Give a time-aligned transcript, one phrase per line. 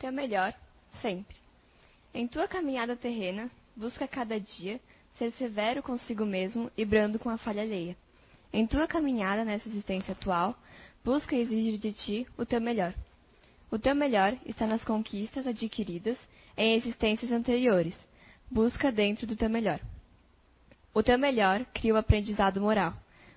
[0.00, 0.52] teu melhor,
[1.02, 1.36] sempre.
[2.12, 4.80] Em tua caminhada terrena, busca cada dia
[5.18, 7.94] ser severo consigo mesmo e brando com a falha alheia.
[8.52, 10.58] Em tua caminhada nessa existência atual,
[11.04, 12.94] busca exigir de ti o teu melhor.
[13.70, 16.16] O teu melhor está nas conquistas adquiridas
[16.56, 17.94] em existências anteriores.
[18.50, 19.80] Busca dentro do teu melhor.
[20.92, 22.94] O teu melhor cria o aprendizado moral.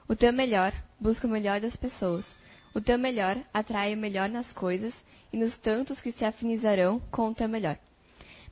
[0.08, 2.26] O teu melhor busca o melhor das pessoas.
[2.74, 4.94] O teu melhor atrai o melhor nas coisas
[5.34, 7.78] e nos tantos que se afinizarão com o teu melhor.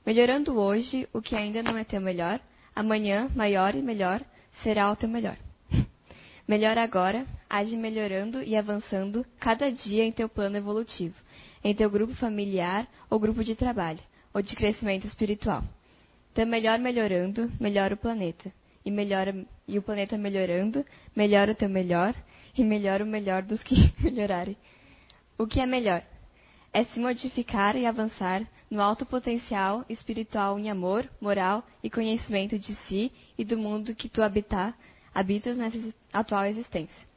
[0.05, 2.41] Melhorando hoje o que ainda não é teu melhor,
[2.75, 4.19] amanhã, maior e melhor,
[4.63, 5.37] será o teu melhor.
[6.47, 11.15] Melhor agora, age melhorando e avançando cada dia em teu plano evolutivo,
[11.63, 13.99] em teu grupo familiar ou grupo de trabalho,
[14.33, 15.63] ou de crescimento espiritual.
[16.33, 18.51] Teu melhor melhorando, melhora o planeta.
[18.83, 20.83] E, melhora, e o planeta melhorando,
[21.15, 22.15] melhora o teu melhor,
[22.57, 24.57] e melhora o melhor dos que melhorarem.
[25.37, 26.03] O que é melhor?
[26.73, 32.73] É se modificar e avançar no alto potencial espiritual em amor, moral e conhecimento de
[32.87, 34.73] si e do mundo que tu habitar,
[35.13, 35.77] habitas nessa
[36.13, 37.11] atual existência.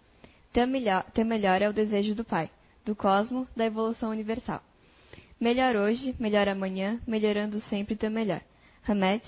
[0.52, 2.50] Teu melhor, teu melhor é o desejo do Pai,
[2.84, 4.60] do cosmo, da evolução universal.
[5.40, 8.40] Melhor hoje, melhor amanhã, melhorando sempre teu melhor.
[8.86, 9.22] Hamed,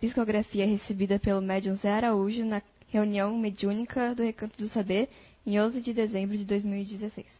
[0.00, 5.08] psicografia recebida pelo médium Zé Araújo na reunião mediúnica do Recanto do Saber,
[5.46, 7.37] em 11 de dezembro de 2016.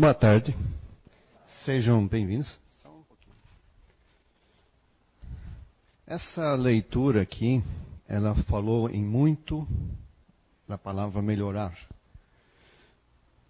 [0.00, 0.56] Boa tarde.
[1.62, 2.58] Sejam bem-vindos.
[6.06, 7.62] Essa leitura aqui,
[8.08, 9.68] ela falou em muito
[10.66, 11.78] da palavra melhorar.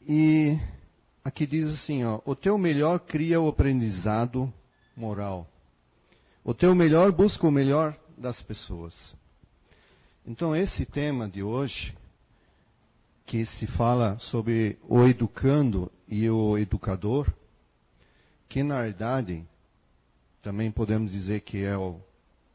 [0.02, 0.58] E
[1.24, 4.52] aqui diz assim, ó, o teu melhor cria o aprendizado
[4.96, 5.48] moral.
[6.42, 9.14] O teu melhor busca o melhor das pessoas.
[10.26, 11.96] Então esse tema de hoje,
[13.24, 17.32] que se fala sobre o educando e o educador,
[18.48, 19.46] que na verdade
[20.42, 22.00] também podemos dizer que é o,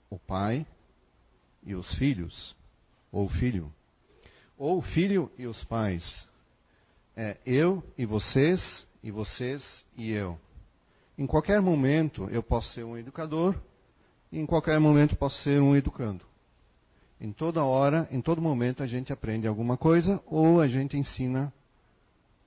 [0.09, 0.67] o pai
[1.63, 2.53] e os filhos,
[3.09, 3.72] ou o filho,
[4.57, 6.28] ou o filho e os pais.
[7.16, 9.63] É eu e vocês, e vocês
[9.96, 10.38] e eu.
[11.18, 13.56] Em qualquer momento eu posso ser um educador,
[14.34, 16.25] e em qualquer momento posso ser um educando.
[17.22, 21.53] Em toda hora, em todo momento a gente aprende alguma coisa ou a gente ensina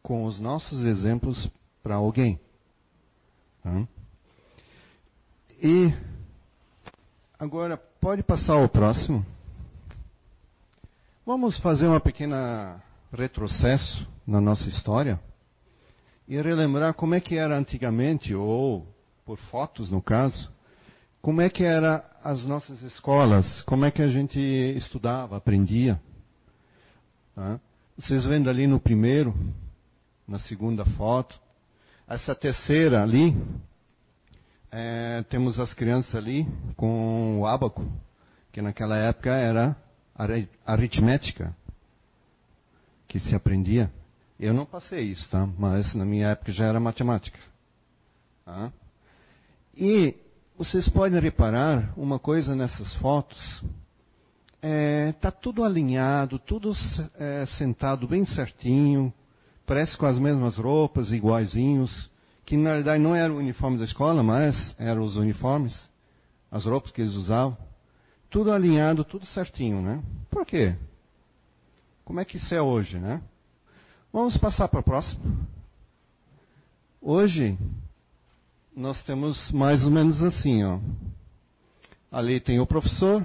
[0.09, 1.51] com os nossos exemplos
[1.83, 2.41] para alguém.
[3.63, 3.87] Tá?
[5.63, 5.93] E
[7.39, 9.23] agora pode passar ao próximo.
[11.27, 12.83] Vamos fazer uma pequena
[13.13, 15.21] retrocesso na nossa história
[16.27, 18.87] e relembrar como é que era antigamente, ou
[19.27, 20.51] por fotos no caso,
[21.21, 26.01] como é que eram as nossas escolas, como é que a gente estudava, aprendia.
[27.35, 27.61] Tá?
[27.99, 29.35] Vocês vendo ali no primeiro,
[30.29, 31.41] na segunda foto,
[32.07, 33.35] essa terceira ali,
[34.71, 36.47] é, temos as crianças ali
[36.77, 37.91] com o ábaco,
[38.53, 39.75] que naquela época era
[40.67, 41.57] aritmética
[43.07, 43.91] que se aprendia.
[44.39, 45.49] Eu não passei isso, tá?
[45.59, 47.39] Mas na minha época já era matemática.
[48.45, 48.71] Tá?
[49.75, 50.15] E
[50.57, 53.39] vocês podem reparar uma coisa nessas fotos.
[54.57, 56.73] Está é, tá tudo alinhado, tudo
[57.17, 59.13] é, sentado bem certinho,
[59.69, 62.11] parece com as mesmas roupas, iguaizinhos,
[62.47, 65.79] que na verdade não era o uniforme da escola, mas eram os uniformes,
[66.51, 67.57] as roupas que eles usavam.
[68.31, 70.03] Tudo alinhado, tudo certinho, né?
[70.31, 70.75] Por quê?
[72.03, 73.21] Como é que isso é hoje, né?
[74.11, 75.47] Vamos passar para o próximo.
[77.01, 77.59] Hoje,
[78.75, 80.81] nós temos mais ou menos assim, ó.
[82.11, 83.23] Ali tem o professor,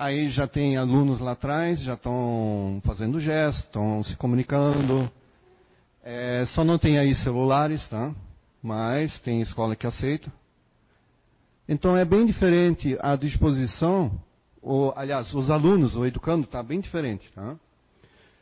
[0.00, 5.10] aí já tem alunos lá atrás, já estão fazendo gesto, estão se comunicando.
[6.02, 8.14] É, só não tem aí celulares, tá?
[8.62, 10.32] Mas tem escola que aceita.
[11.68, 14.10] Então é bem diferente a disposição,
[14.62, 17.56] ou, aliás, os alunos, o educando está bem diferente, tá?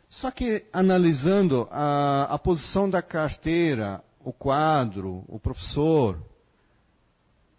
[0.08, 6.18] Só que analisando a, a posição da carteira, o quadro, o professor,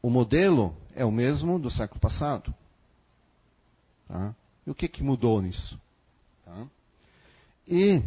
[0.02, 2.54] o modelo é o mesmo do século passado.
[4.10, 4.36] Tá?
[4.66, 5.80] E o que, que mudou nisso?
[6.44, 6.66] Tá?
[7.68, 8.02] E,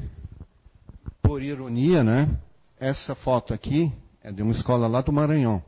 [1.23, 2.29] por ironia, né,
[2.77, 5.63] essa foto aqui é de uma escola lá do Maranhão.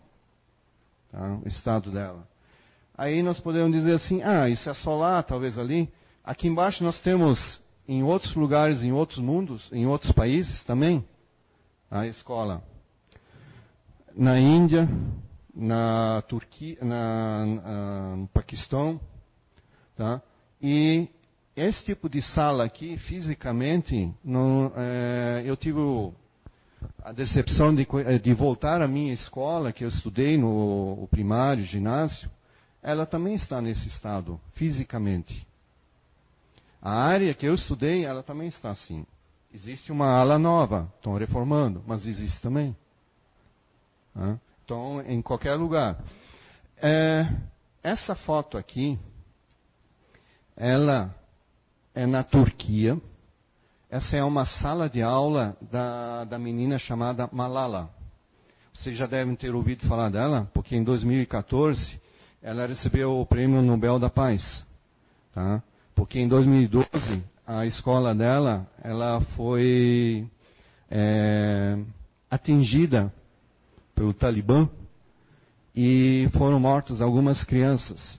[1.12, 1.38] Tá?
[1.44, 2.26] O estado dela.
[2.98, 5.88] Aí nós podemos dizer assim, ah, isso é só lá, talvez ali.
[6.24, 11.04] Aqui embaixo nós temos em outros lugares, em outros mundos, em outros países também,
[11.88, 12.60] a escola.
[14.16, 14.88] Na Índia,
[15.54, 19.00] na Turquia, na, na, no Paquistão,
[19.96, 20.20] tá?
[20.60, 21.08] E
[21.56, 24.12] esse tipo de sala aqui, fisicamente,
[24.76, 25.78] é, eu tive
[27.02, 27.86] a decepção de,
[28.22, 32.30] de, voltar à minha escola, que eu estudei no primário, ginásio,
[32.82, 35.46] ela também está nesse estado, fisicamente.
[36.82, 39.06] A área que eu estudei, ela também está assim.
[39.52, 42.76] Existe uma ala nova, estão reformando, mas existe também.
[44.64, 46.02] Então, em qualquer lugar.
[46.76, 47.26] É,
[47.82, 48.98] essa foto aqui,
[50.56, 51.14] ela
[51.94, 53.00] é na Turquia.
[53.90, 57.90] Essa é uma sala de aula da, da menina chamada Malala.
[58.74, 62.00] Vocês já devem ter ouvido falar dela, porque em 2014
[62.42, 64.64] ela recebeu o Prêmio Nobel da Paz.
[65.32, 65.62] Tá?
[65.94, 70.28] Porque em 2012 a escola dela ela foi
[70.90, 71.78] é,
[72.30, 73.12] atingida
[73.94, 74.68] pelo Talibã
[75.74, 78.18] e foram mortas algumas crianças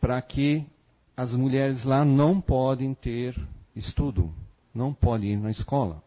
[0.00, 0.66] para que
[1.16, 3.34] as mulheres lá não podem ter
[3.74, 4.32] estudo
[4.76, 6.02] não pode ir na escola.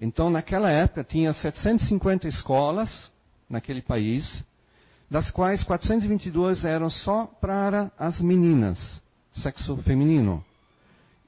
[0.00, 3.10] Então, naquela época, tinha 750 escolas
[3.48, 4.44] naquele país,
[5.10, 8.78] das quais 422 eram só para as meninas,
[9.32, 10.44] sexo feminino.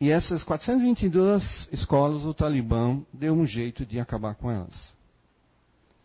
[0.00, 4.92] E essas 422 escolas, o Talibã deu um jeito de acabar com elas.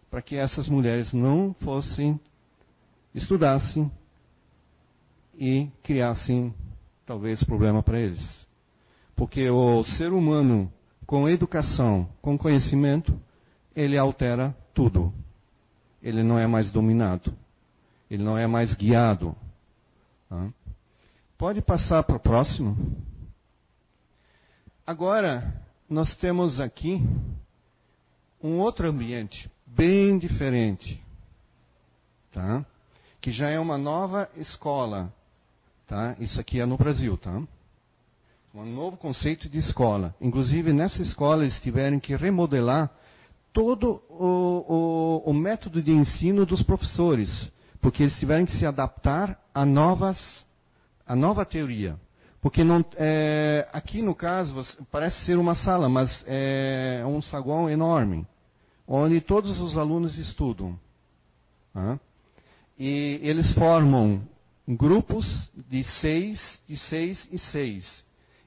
[0.09, 2.19] Para que essas mulheres não fossem,
[3.13, 3.91] estudassem
[5.37, 6.53] e criassem,
[7.05, 8.45] talvez, problema para eles.
[9.15, 10.71] Porque o ser humano,
[11.05, 13.17] com educação, com conhecimento,
[13.75, 15.13] ele altera tudo.
[16.01, 17.33] Ele não é mais dominado.
[18.09, 19.35] Ele não é mais guiado.
[20.29, 20.49] Tá?
[21.37, 22.77] Pode passar para o próximo.
[24.85, 27.01] Agora, nós temos aqui
[28.41, 31.01] um outro ambiente, bem diferente.
[32.31, 32.65] Tá?
[33.19, 35.11] Que já é uma nova escola.
[35.87, 36.15] Tá?
[36.19, 37.41] Isso aqui é no Brasil, tá?
[38.53, 40.15] um novo conceito de escola.
[40.21, 42.89] Inclusive, nessa escola, eles tiveram que remodelar
[43.51, 47.51] todo o, o, o método de ensino dos professores,
[47.81, 50.17] porque eles tiveram que se adaptar a novas,
[51.05, 51.97] a nova teoria.
[52.41, 54.55] Porque não, é, aqui no caso
[54.91, 58.25] parece ser uma sala, mas é um saguão enorme,
[58.87, 60.79] onde todos os alunos estudam.
[61.73, 61.99] Tá?
[62.79, 64.21] E eles formam
[64.67, 65.25] grupos
[65.69, 68.05] de seis, de seis e seis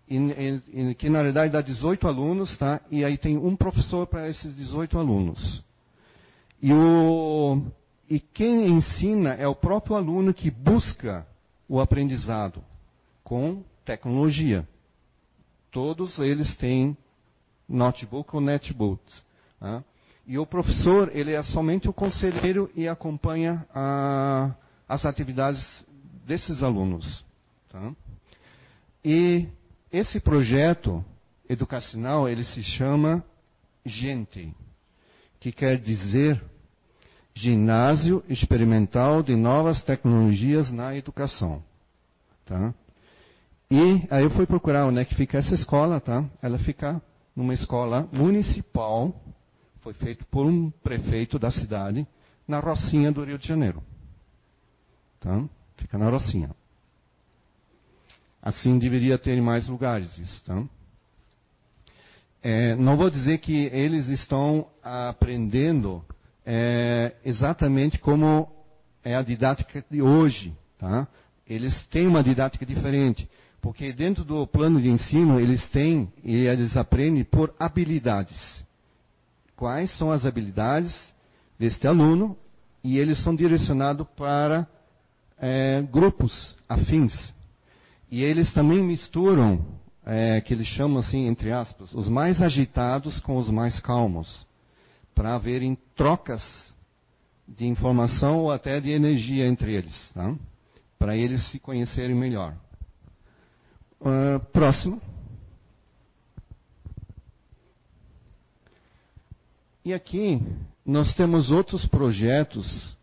[0.09, 2.81] e, que na realidade dá 18 alunos, tá?
[2.91, 5.62] E aí tem um professor para esses 18 alunos.
[6.62, 7.62] E, o,
[8.09, 11.26] e quem ensina é o próprio aluno que busca
[11.69, 12.65] o aprendizado
[13.23, 14.67] com tecnologia.
[15.70, 16.97] Todos eles têm
[17.69, 19.03] notebook ou netbook.
[19.61, 19.85] Tá?
[20.26, 24.55] E o professor, ele é somente o conselheiro e acompanha a,
[24.88, 25.85] as atividades
[26.28, 27.25] desses alunos.
[27.70, 27.92] Tá?
[29.02, 29.48] E
[29.90, 31.02] esse projeto
[31.48, 33.25] educacional, ele se chama
[33.84, 34.54] GENTE,
[35.40, 36.40] que quer dizer
[37.34, 41.64] Ginásio Experimental de Novas Tecnologias na Educação.
[42.44, 42.74] Tá?
[43.70, 46.24] E aí eu fui procurar onde é que fica essa escola, tá?
[46.42, 47.00] Ela fica
[47.34, 49.14] numa escola municipal,
[49.81, 52.06] foi feito por um prefeito da cidade,
[52.46, 53.82] na Rocinha do Rio de Janeiro.
[55.20, 55.48] Tá?
[55.78, 56.50] Fica na Rocinha.
[58.42, 60.42] Assim deveria ter mais lugares isso.
[60.44, 60.62] Tá?
[62.42, 66.04] É, não vou dizer que eles estão aprendendo
[66.44, 68.48] é, exatamente como
[69.05, 70.55] é a didática de hoje.
[70.79, 71.08] Tá?
[71.46, 73.29] Eles têm uma didática diferente.
[73.60, 78.64] Porque dentro do plano de ensino, eles têm, e eles aprendem por habilidades.
[79.56, 80.94] Quais são as habilidades
[81.58, 82.36] deste aluno?
[82.84, 84.67] E eles são direcionados para
[85.40, 87.32] é, grupos afins.
[88.10, 89.64] E eles também misturam,
[90.04, 94.46] é, que eles chamam assim, entre aspas, os mais agitados com os mais calmos,
[95.14, 96.42] para haverem trocas
[97.46, 100.34] de informação ou até de energia entre eles, tá?
[100.98, 102.54] para eles se conhecerem melhor.
[104.00, 105.00] Uh, próximo.
[109.84, 110.42] E aqui
[110.84, 112.96] nós temos outros projetos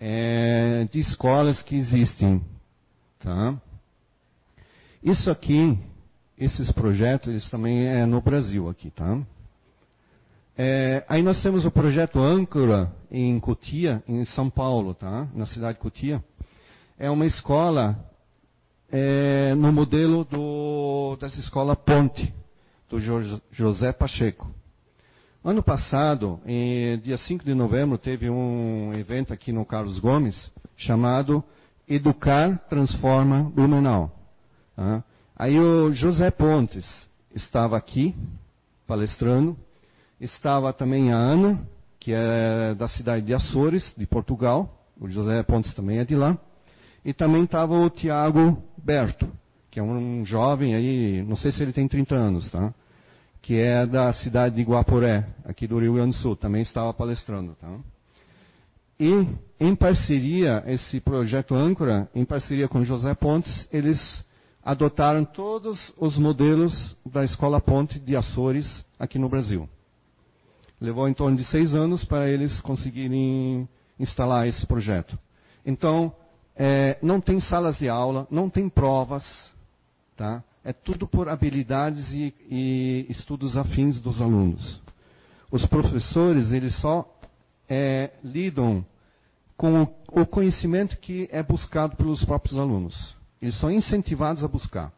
[0.00, 2.42] é, de escolas que existem.
[3.18, 3.60] Tá?
[5.02, 5.78] Isso aqui,
[6.38, 9.20] esses projetos, eles também é no Brasil aqui, tá?
[10.56, 15.28] É, aí nós temos o projeto Âncora em Cotia, em São Paulo, tá?
[15.34, 16.22] Na cidade de Cotia.
[16.98, 17.98] É uma escola
[18.90, 22.34] é, no modelo do, dessa escola Ponte,
[22.88, 22.98] do
[23.50, 24.52] José Pacheco.
[25.42, 31.42] Ano passado, em, dia 5 de novembro, teve um evento aqui no Carlos Gomes chamado
[31.88, 34.14] Educar Transforma Blumenau.
[35.34, 36.86] Aí o José Pontes
[37.34, 38.14] estava aqui,
[38.86, 39.56] palestrando,
[40.20, 41.66] estava também a Ana,
[41.98, 44.84] que é da cidade de Açores, de Portugal.
[45.00, 46.36] O José Pontes também é de lá.
[47.02, 49.26] E também estava o Tiago Berto,
[49.70, 52.74] que é um jovem aí, não sei se ele tem 30 anos, tá?
[53.42, 57.54] Que é da cidade de Guaporé, aqui do Rio Grande do Sul, também estava palestrando,
[57.54, 57.68] tá?
[58.98, 59.26] E,
[59.58, 64.22] em parceria, esse projeto âncora, em parceria com José Pontes, eles
[64.62, 69.66] adotaram todos os modelos da Escola Ponte de Açores aqui no Brasil.
[70.78, 73.66] Levou em torno de seis anos para eles conseguirem
[73.98, 75.18] instalar esse projeto.
[75.64, 76.12] Então,
[76.54, 79.24] é, não tem salas de aula, não tem provas,
[80.16, 80.44] tá?
[80.64, 84.80] É tudo por habilidades e, e estudos afins dos alunos.
[85.50, 87.08] Os professores, eles só
[87.68, 88.84] é, lidam
[89.56, 93.16] com o, o conhecimento que é buscado pelos próprios alunos.
[93.40, 94.92] Eles são incentivados a buscar.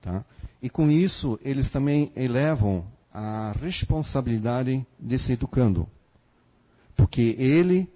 [0.00, 0.24] Tá?
[0.60, 5.88] E com isso, eles também elevam a responsabilidade desse educando.
[6.96, 7.88] Porque ele,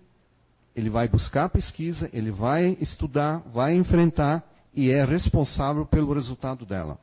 [0.76, 6.99] ele vai buscar pesquisa, ele vai estudar, vai enfrentar e é responsável pelo resultado dela.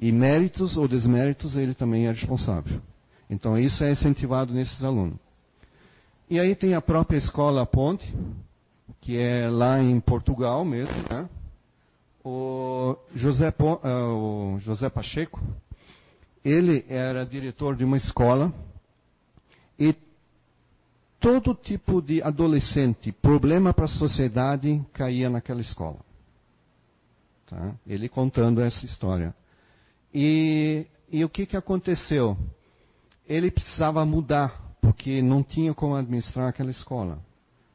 [0.00, 2.80] E méritos ou desméritos, ele também é responsável.
[3.28, 5.18] Então, isso é incentivado nesses alunos.
[6.30, 8.14] E aí tem a própria escola Ponte,
[9.00, 11.28] que é lá em Portugal mesmo, né?
[12.24, 15.40] O José, uh, o José Pacheco,
[16.44, 18.52] ele era diretor de uma escola
[19.78, 19.94] e
[21.18, 26.07] todo tipo de adolescente, problema para a sociedade, caía naquela escola.
[27.48, 27.74] Tá?
[27.86, 29.34] Ele contando essa história.
[30.12, 32.36] E, e o que, que aconteceu?
[33.26, 37.18] Ele precisava mudar porque não tinha como administrar aquela escola.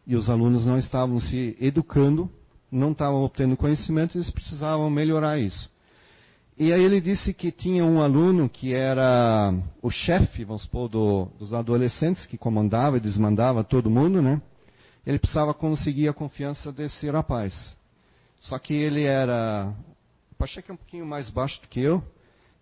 [0.05, 2.29] E os alunos não estavam se educando,
[2.71, 5.71] não estavam obtendo conhecimento, eles precisavam melhorar isso.
[6.57, 11.27] E aí ele disse que tinha um aluno que era o chefe, vamos supor, do,
[11.39, 14.39] dos adolescentes, que comandava e desmandava todo mundo, né?
[15.05, 17.75] Ele precisava conseguir a confiança desse rapaz.
[18.43, 19.73] Só que ele era,
[20.39, 22.03] achei que é um pouquinho mais baixo do que eu,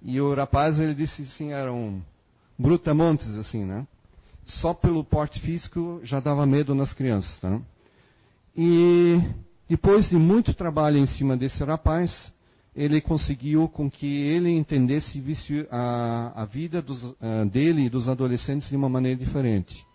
[0.01, 2.01] e o rapaz, ele disse assim, era um
[2.57, 3.85] brutamontes, assim, né?
[4.45, 7.37] só pelo porte físico já dava medo nas crianças.
[7.39, 7.59] Tá?
[8.55, 9.21] E
[9.69, 12.31] depois de muito trabalho em cima desse rapaz,
[12.75, 15.21] ele conseguiu com que ele entendesse
[15.69, 17.15] a, a vida dos, uh,
[17.51, 19.85] dele e dos adolescentes de uma maneira diferente.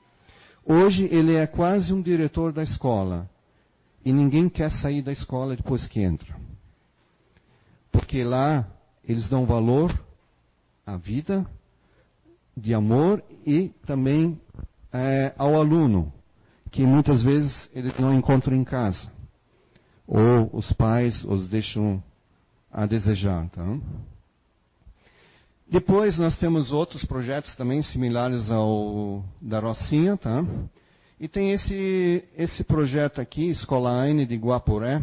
[0.64, 3.28] Hoje ele é quase um diretor da escola.
[4.06, 6.32] E ninguém quer sair da escola depois que entra.
[7.90, 8.64] Porque lá
[9.02, 9.92] eles dão valor
[10.86, 11.44] à vida,
[12.56, 14.40] de amor e também
[14.92, 16.12] é, ao aluno,
[16.70, 19.10] que muitas vezes eles não encontram em casa.
[20.06, 22.00] Ou os pais os deixam
[22.70, 23.50] a desejar.
[23.50, 23.64] Tá?
[25.68, 30.16] Depois nós temos outros projetos também similares ao da Rocinha.
[30.16, 30.44] Tá?
[31.18, 35.00] E tem esse, esse projeto aqui, Escola Aine de Guaporé.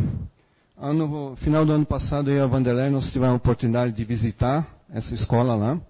[0.77, 4.67] Ano, final do ano passado, eu e a Vanderlei, nós tivemos a oportunidade de visitar
[4.91, 5.81] essa escola lá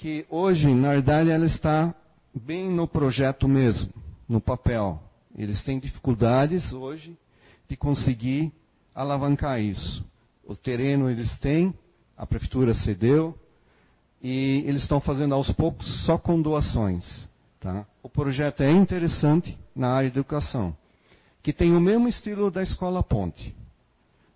[0.00, 1.94] que hoje, na verdade, ela está
[2.34, 3.92] bem no projeto mesmo,
[4.26, 4.98] no papel.
[5.36, 7.14] Eles têm dificuldades hoje
[7.68, 8.50] de conseguir
[8.94, 10.02] alavancar isso.
[10.42, 11.74] O terreno eles têm,
[12.16, 13.38] a prefeitura cedeu,
[14.22, 17.28] e eles estão fazendo aos poucos só com doações.
[17.60, 17.86] Tá?
[18.02, 20.74] O projeto é interessante na área de educação,
[21.42, 23.54] que tem o mesmo estilo da Escola Ponte,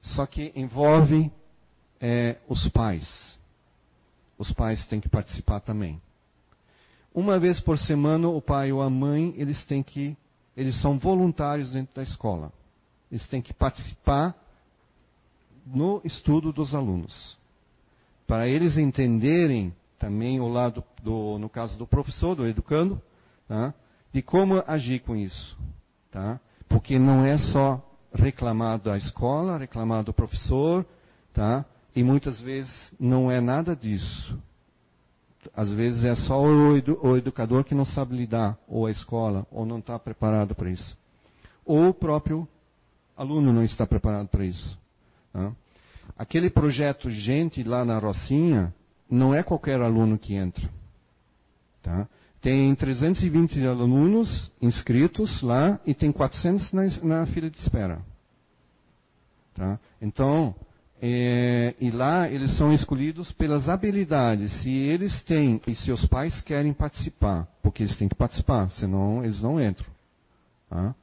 [0.02, 1.32] só que envolve
[2.00, 3.34] é, os pais
[4.38, 6.00] os pais têm que participar também.
[7.14, 10.16] Uma vez por semana, o pai ou a mãe, eles têm que,
[10.56, 12.52] eles são voluntários dentro da escola.
[13.10, 14.34] Eles têm que participar
[15.64, 17.36] no estudo dos alunos.
[18.26, 23.00] Para eles entenderem também o lado, do, no caso do professor, do educando,
[23.48, 23.74] tá?
[24.12, 25.56] de como agir com isso.
[26.10, 26.40] Tá?
[26.68, 27.84] Porque não é só
[28.14, 30.86] reclamar da escola, reclamar do professor,
[31.32, 31.64] tá?
[31.96, 34.38] E muitas vezes não é nada disso.
[35.54, 39.46] Às vezes é só o, edu o educador que não sabe lidar, ou a escola,
[39.50, 40.96] ou não está preparado para isso.
[41.64, 42.48] Ou o próprio
[43.16, 44.78] aluno não está preparado para isso.
[45.32, 45.52] Tá?
[46.16, 48.72] Aquele projeto Gente lá na Rocinha,
[49.10, 50.68] não é qualquer aluno que entra.
[51.82, 52.08] Tá?
[52.44, 58.02] Tem 320 alunos inscritos lá e tem 400 na, na fila de espera.
[59.54, 59.80] Tá?
[59.98, 60.54] Então,
[61.00, 64.52] é, e lá eles são escolhidos pelas habilidades.
[64.60, 69.40] Se eles têm e seus pais querem participar, porque eles têm que participar, senão eles
[69.40, 69.86] não entram.
[70.68, 70.94] Tá?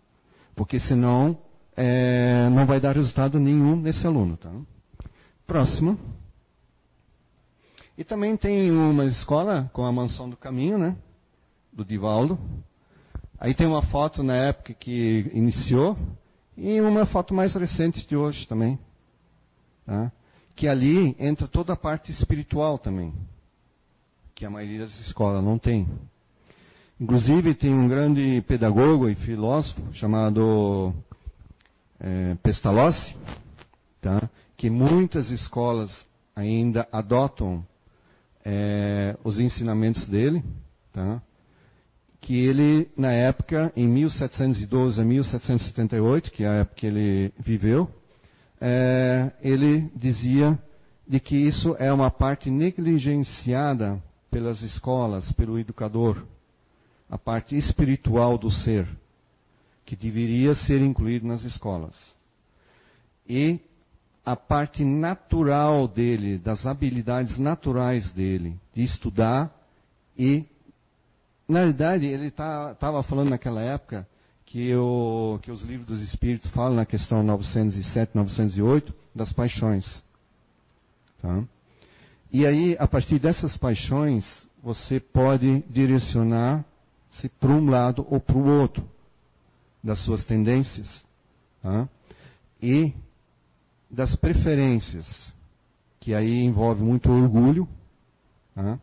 [0.56, 1.36] Porque senão
[1.76, 4.38] é, não vai dar resultado nenhum nesse aluno.
[4.38, 4.52] Tá?
[5.48, 5.98] Próximo.
[7.98, 10.96] E também tem uma escola com a Mansão do Caminho, né?
[11.72, 12.40] Do Divaldo.
[13.40, 15.98] Aí tem uma foto na época que iniciou
[16.56, 18.78] e uma foto mais recente de hoje também.
[19.86, 20.12] Tá?
[20.56, 23.14] Que ali entra toda a parte espiritual também.
[24.36, 25.88] Que a maioria das escolas não tem.
[27.00, 30.94] Inclusive tem um grande pedagogo e filósofo chamado
[32.00, 33.16] é, Pestalozzi,
[34.00, 34.30] tá?
[34.56, 35.90] que muitas escolas
[36.36, 37.66] ainda adotam
[38.46, 40.44] é, os ensinamentos dele,
[40.94, 41.22] tá?
[42.22, 47.90] Que ele, na época, em 1712 a 1778, que é a época que ele viveu,
[48.62, 50.58] é, ele dizia
[51.08, 56.24] de que isso é uma parte negligenciada pelas escolas, pelo educador
[57.10, 58.88] a parte espiritual do ser,
[59.86, 61.94] que deveria ser incluído nas escolas.
[63.28, 63.60] E
[64.26, 69.54] a parte natural dele, das habilidades naturais dele, de estudar
[70.18, 70.46] e,
[71.52, 74.08] na verdade, ele estava tá, falando naquela época
[74.46, 80.04] que, o, que os livros dos Espíritos falam na questão 907, 908, das paixões.
[81.22, 81.44] Tá?
[82.32, 84.26] E aí, a partir dessas paixões,
[84.64, 86.66] você pode direcionar
[87.12, 88.90] se para um lado ou para o outro
[89.84, 91.04] das suas tendências
[91.62, 91.90] tá?
[92.62, 92.94] e
[93.90, 95.34] das preferências,
[96.00, 97.68] que aí envolve muito orgulho,
[98.56, 98.80] tá?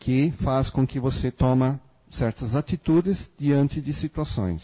[0.00, 1.80] que faz com que você toma
[2.12, 4.62] certas atitudes diante de situações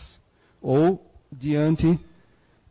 [0.60, 1.98] ou diante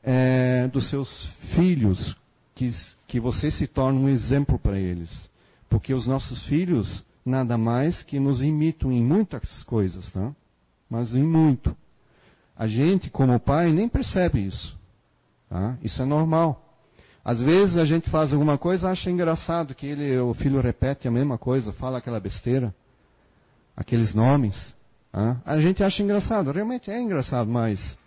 [0.04, 1.10] é, dos seus
[1.56, 2.16] filhos,
[2.56, 2.72] que,
[3.08, 5.30] que você se torna um exemplo para eles.
[5.70, 10.34] Porque os nossos filhos nada mais que nos imitam em muitas coisas, tá?
[10.90, 11.76] mas em muito.
[12.56, 14.76] A gente, como pai, nem percebe isso.
[15.50, 15.78] Tá?
[15.84, 16.64] Isso é normal.
[17.24, 21.12] Às vezes a gente faz alguma coisa, acha engraçado que ele, o filho repete a
[21.12, 22.74] mesma coisa, fala aquela besteira,
[23.78, 24.76] aqueles nomes.
[25.46, 27.98] A gente acha engraçado, realmente é engraçado, mas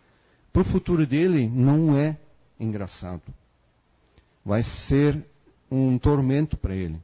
[0.52, 2.18] para o futuro dele não é
[2.58, 3.22] engraçado.
[4.44, 5.24] Vai ser
[5.70, 7.00] um tormento para ele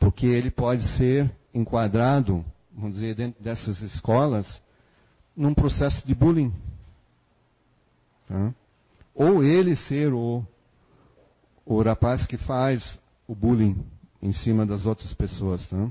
[0.00, 2.42] porque ele pode ser enquadrado,
[2.74, 4.60] vamos dizer, dentro dessas escolas,
[5.36, 6.52] num processo de bullying.
[8.26, 8.54] Tá?
[9.14, 10.42] Ou ele ser o,
[11.66, 13.84] o rapaz que faz o bullying
[14.22, 15.66] em cima das outras pessoas.
[15.68, 15.90] Tá?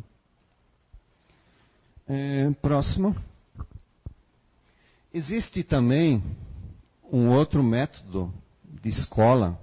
[2.12, 3.16] É, próximo.
[5.14, 6.24] Existe também
[7.12, 8.34] um outro método
[8.82, 9.60] de escola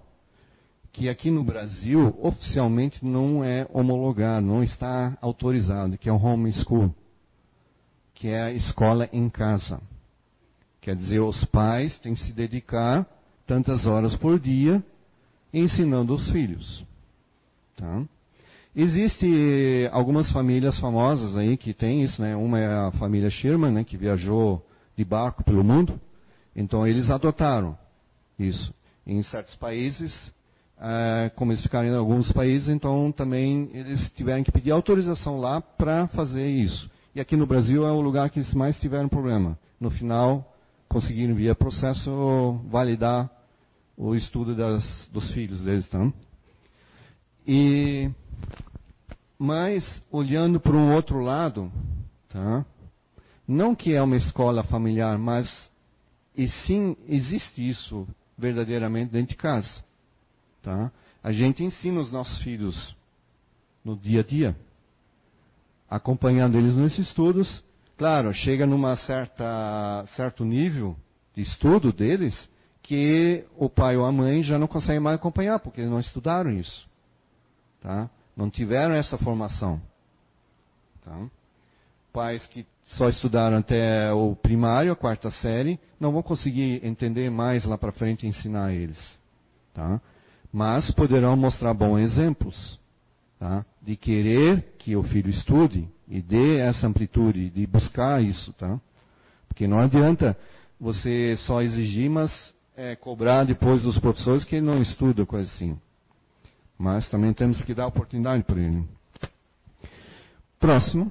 [0.92, 6.94] que aqui no Brasil oficialmente não é homologado, não está autorizado, que é o homeschool,
[8.14, 9.82] que é a escola em casa.
[10.80, 13.04] Quer dizer, os pais têm que se dedicar
[13.44, 14.80] tantas horas por dia
[15.52, 16.84] ensinando os filhos.
[17.76, 18.04] Tá?
[18.76, 22.36] Existe algumas famílias famosas aí que tem isso, né?
[22.36, 25.98] Uma é a família Sherman, né, que viajou de barco pelo mundo.
[26.54, 27.76] Então eles adotaram
[28.38, 28.72] isso.
[29.06, 30.30] Em certos países
[30.76, 35.58] Uh, como eles ficaram em alguns países, então também eles tiveram que pedir autorização lá
[35.58, 36.90] para fazer isso.
[37.14, 39.58] E aqui no Brasil é o lugar que eles mais tiveram problema.
[39.80, 40.54] No final,
[40.86, 43.30] conseguiram via processo validar
[43.96, 45.88] o estudo das, dos filhos deles.
[45.88, 46.12] Tá?
[47.48, 48.10] E,
[49.38, 51.70] mas, olhando para um outro lado,
[52.28, 52.64] tá?
[53.46, 55.70] não que é uma escola familiar, mas
[56.36, 59.84] e sim existe isso verdadeiramente dentro de casa.
[60.62, 60.90] Tá?
[61.22, 62.96] A gente ensina os nossos filhos
[63.84, 64.56] no dia a dia,
[65.88, 67.62] acompanhando eles nesses estudos.
[67.96, 70.96] Claro, chega numa certa certo nível
[71.34, 72.48] de estudo deles
[72.82, 76.86] que o pai ou a mãe já não conseguem mais acompanhar porque não estudaram isso,
[77.80, 78.10] tá?
[78.36, 79.80] Não tiveram essa formação.
[81.04, 81.26] Tá?
[82.12, 87.64] Pais que só estudaram até o primário, a quarta série, não vão conseguir entender mais
[87.64, 89.18] lá para frente e ensinar eles.
[89.72, 90.00] Tá?
[90.56, 92.80] mas poderão mostrar bons exemplos
[93.38, 93.62] tá?
[93.82, 98.80] de querer que o filho estude e dê essa amplitude de buscar isso, tá?
[99.48, 100.34] Porque não adianta
[100.80, 105.78] você só exigir, mas é, cobrar depois dos professores que ele não estuda, coisa assim.
[106.78, 108.86] Mas também temos que dar oportunidade para ele.
[110.58, 111.10] Próximo.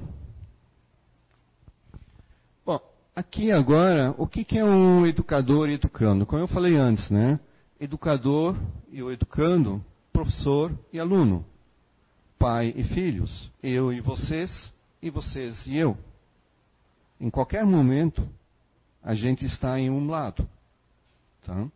[2.66, 2.80] Bom,
[3.16, 6.26] aqui agora, o que, que é um educador educando?
[6.26, 7.40] Como eu falei antes, né?
[7.80, 8.56] educador
[8.92, 11.46] e o educando, professor e aluno,
[12.40, 15.98] pai e filhos, eu e vocês, e vocês e eu.
[17.20, 18.28] Em qualquer momento,
[19.04, 20.48] a gente está em um lado.
[21.44, 21.68] Tá?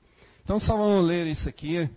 [0.43, 1.89] Então, só vamos ler isso aqui.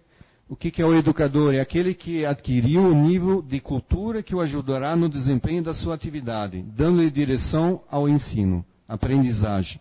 [0.52, 1.54] O que, é o educador?
[1.54, 5.94] É aquele que adquiriu o nível de cultura que o ajudará no desempenho da sua
[5.94, 9.80] atividade, dando-lhe direção ao ensino, aprendizagem.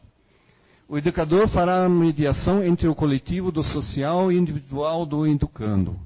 [0.88, 6.00] O educador fará a mediação entre o coletivo do social e individual do educando.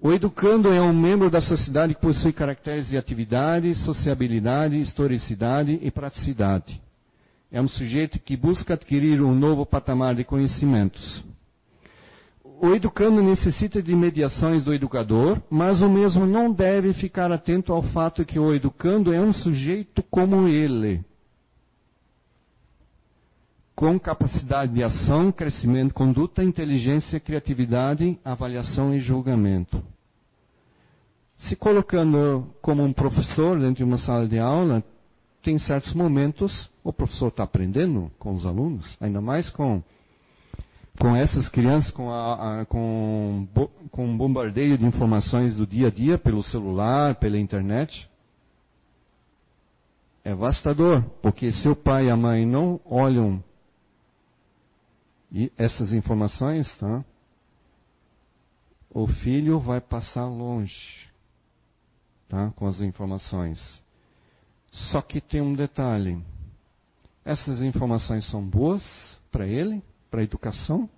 [0.00, 5.90] O educando é um membro da sociedade que possui caracteres de atividade, sociabilidade, historicidade e
[5.90, 6.80] praticidade.
[7.50, 11.22] É um sujeito que busca adquirir um novo patamar de conhecimentos.
[12.64, 17.82] O educando necessita de mediações do educador, mas o mesmo não deve ficar atento ao
[17.82, 21.04] fato que o educando é um sujeito como ele,
[23.74, 29.82] com capacidade de ação, crescimento, conduta, inteligência, criatividade, avaliação e julgamento.
[31.38, 34.84] Se colocando como um professor dentro de uma sala de aula,
[35.42, 39.82] tem certos momentos o professor está aprendendo com os alunos, ainda mais com
[40.98, 43.48] com essas crianças, com, a, a, com,
[43.90, 48.08] com um bombardeio de informações do dia a dia pelo celular, pela internet,
[50.24, 53.42] é vastador, porque se o pai e a mãe não olham
[55.56, 57.04] essas informações, tá?
[58.90, 61.08] o filho vai passar longe
[62.28, 62.50] tá?
[62.54, 63.82] com as informações.
[64.70, 66.22] Só que tem um detalhe:
[67.24, 68.82] essas informações são boas
[69.30, 69.82] para ele?
[70.12, 70.88] Para a educação,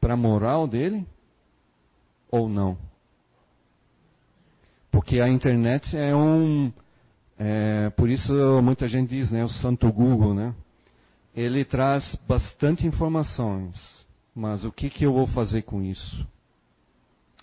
[0.00, 1.06] para a moral dele,
[2.30, 2.78] ou não?
[4.90, 6.72] Porque a internet é um.
[7.38, 8.32] É, por isso
[8.62, 9.44] muita gente diz, né?
[9.44, 10.54] O santo Google, né?
[11.36, 13.76] Ele traz bastante informações,
[14.34, 16.26] mas o que, que eu vou fazer com isso?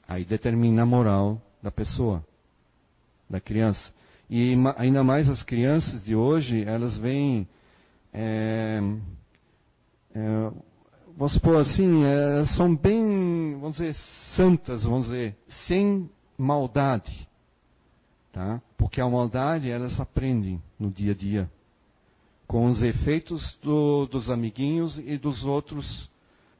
[0.08, 2.26] Aí determina a moral da pessoa,
[3.30, 3.94] da criança.
[4.28, 7.48] E ainda mais as crianças de hoje, elas vêm.
[8.12, 8.80] É,
[10.15, 10.52] é,
[11.17, 13.95] vamos supor assim, é, são bem, vamos dizer,
[14.36, 15.36] santas, vamos dizer,
[15.67, 17.28] sem maldade.
[18.32, 18.62] Tá?
[18.78, 21.49] Porque a maldade elas aprendem no dia a dia.
[22.45, 26.10] Com os efeitos do, dos amiguinhos e dos outros,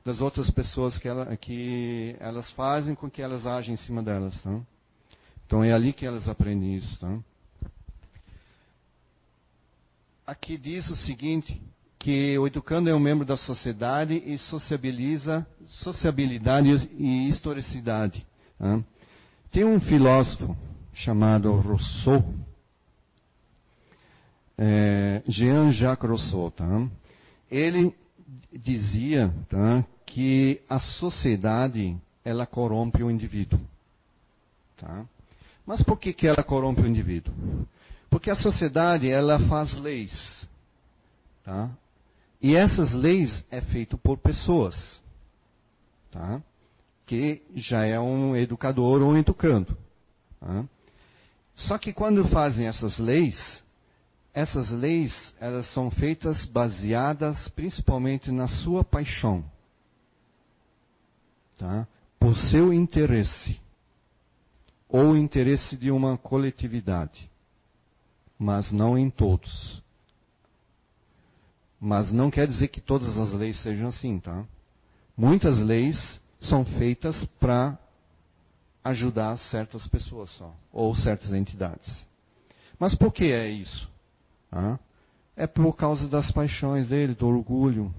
[0.03, 4.41] das outras pessoas que, ela, que elas fazem com que elas agem em cima delas.
[4.41, 4.61] Tá?
[5.45, 6.97] Então é ali que elas aprendem isso.
[6.97, 7.19] Tá?
[10.25, 11.61] Aqui diz o seguinte,
[12.05, 18.23] que o educando é um membro da sociedade e sociabiliza sociabilidade e historicidade.
[18.59, 18.79] Tá?
[19.51, 20.55] Tem um filósofo
[20.93, 22.23] chamado Rousseau,
[24.55, 26.87] é, Jean-Jacques Rousseau, tá?
[27.49, 27.91] ele
[28.53, 33.59] dizia tá, que a sociedade ela corrompe o indivíduo.
[34.77, 35.07] Tá?
[35.65, 37.33] Mas por que, que ela corrompe o indivíduo?
[38.11, 40.47] Porque a sociedade ela faz leis.
[41.43, 41.71] Tá?
[42.45, 45.01] E essas leis é feito por pessoas,
[46.12, 46.43] tá?
[47.03, 49.75] que já é um educador ou um educando.
[50.39, 50.63] Tá?
[51.55, 53.63] Só que quando fazem essas leis,
[54.31, 59.43] essas leis elas são feitas baseadas principalmente na sua paixão,
[61.58, 61.88] tá?
[62.19, 63.60] por seu interesse
[64.88, 67.27] ou interesse de uma coletividade,
[68.38, 69.84] mas não em todos.
[71.86, 74.43] Mas não quer dizer que todas as leis sejam assim, tá?
[75.15, 77.78] Muitas leis são feitas para
[78.84, 82.08] ajudar certas pessoas só, ou certas entidades.
[82.80, 83.88] Mas por que é isso?
[85.38, 87.93] É por causa das paixões dele, do orgulho.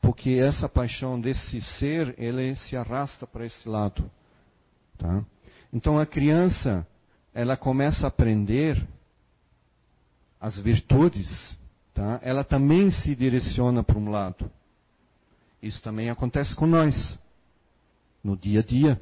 [0.00, 4.10] Porque essa paixão desse ser, ele se arrasta para esse lado.
[4.98, 5.24] Tá?
[5.72, 6.84] Então a criança,
[7.32, 8.84] ela começa a aprender
[10.40, 11.59] as virtudes
[12.00, 12.18] tá?
[12.22, 14.50] ela também se direciona para um lado.
[15.62, 17.18] Isso também acontece com nós,
[18.24, 19.00] no dia a dia.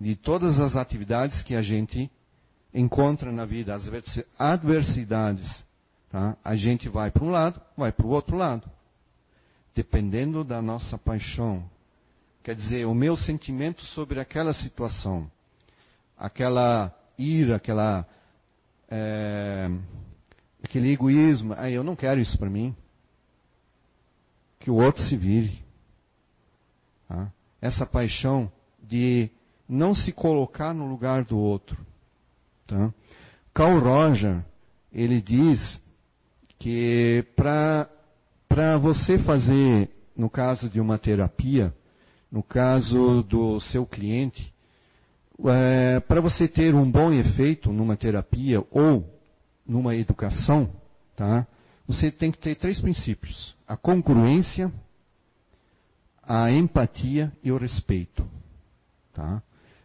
[0.00, 2.10] De todas as atividades que a gente
[2.72, 3.82] encontra na vida, as
[4.38, 5.62] adversidades,
[6.10, 6.34] tá?
[6.42, 8.68] a gente vai para um lado, vai para o outro lado.
[9.74, 11.62] Dependendo da nossa paixão.
[12.42, 15.30] Quer dizer, o meu sentimento sobre aquela situação,
[16.18, 18.06] aquela ira, aquela.
[18.90, 19.70] É,
[20.62, 22.74] aquele egoísmo, ah, eu não quero isso para mim.
[24.60, 25.62] Que o outro se vire.
[27.08, 27.32] Tá?
[27.60, 28.50] Essa paixão
[28.82, 29.28] de
[29.68, 31.76] não se colocar no lugar do outro.
[32.66, 32.92] Tá?
[33.52, 34.44] Carl Roger,
[34.92, 35.80] ele diz
[36.58, 37.88] que para
[38.78, 41.74] você fazer, no caso de uma terapia,
[42.30, 44.52] no caso do seu cliente,
[45.44, 49.11] é, para você ter um bom efeito numa terapia ou
[49.66, 50.70] numa educação,
[51.16, 51.46] tá?
[51.86, 54.72] Você tem que ter três princípios: a congruência,
[56.22, 58.26] a empatia e o respeito.
[59.12, 59.42] Tá?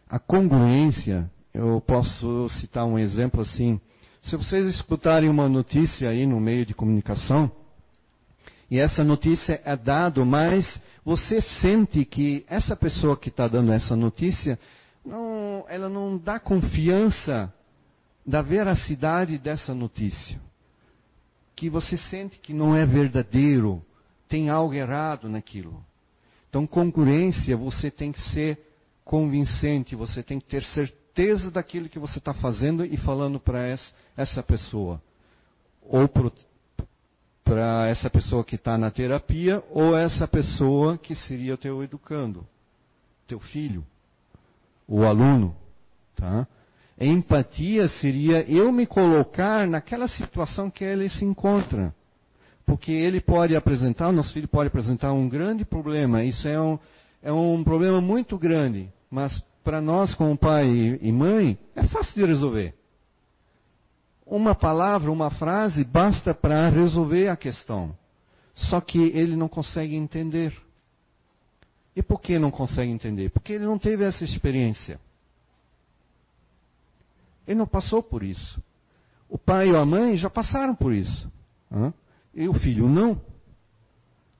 [0.08, 3.80] A congruência, eu posso citar um exemplo assim.
[4.22, 7.50] Se vocês escutarem uma notícia aí no meio de comunicação,
[8.70, 13.96] e essa notícia é dada, mas você sente que essa pessoa que está dando essa
[13.96, 14.58] notícia,
[15.04, 17.52] não, ela não dá confiança
[18.28, 20.38] da veracidade dessa notícia.
[21.56, 23.80] Que você sente que não é verdadeiro,
[24.28, 25.82] tem algo errado naquilo.
[26.50, 28.58] Então, concorrência, você tem que ser
[29.02, 33.60] convincente, você tem que ter certeza daquilo que você está fazendo e falando para
[34.14, 35.02] essa, pessoa.
[35.82, 36.06] Ou
[37.42, 42.46] para essa pessoa que está na terapia, ou essa pessoa que seria o teu educando,
[43.26, 43.82] teu filho,
[44.86, 45.56] o aluno.
[46.14, 46.46] Tá?
[47.00, 51.94] Empatia seria eu me colocar naquela situação que ele se encontra.
[52.66, 56.24] Porque ele pode apresentar, o nosso filho pode apresentar um grande problema.
[56.24, 56.78] Isso é um,
[57.22, 58.92] é um problema muito grande.
[59.10, 62.74] Mas para nós, como pai e mãe, é fácil de resolver.
[64.26, 67.96] Uma palavra, uma frase basta para resolver a questão.
[68.54, 70.52] Só que ele não consegue entender.
[71.94, 73.30] E por que não consegue entender?
[73.30, 75.00] Porque ele não teve essa experiência.
[77.48, 78.62] Ele não passou por isso.
[79.26, 81.32] O pai e a mãe já passaram por isso.
[82.34, 83.18] E o filho não.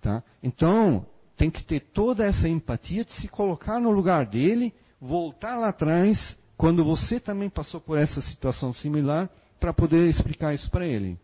[0.03, 0.23] Tá?
[0.43, 5.71] Então, tem que ter toda essa empatia de se colocar no lugar dele, voltar lá
[5.71, 11.19] atrás, quando você também passou por essa situação similar, para poder explicar isso para ele.